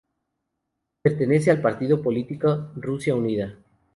Pertenece 1.03 1.51
al 1.51 1.61
partido 1.61 2.01
político 2.01 2.71
Rusia 2.75 3.13
Unida. 3.13 3.55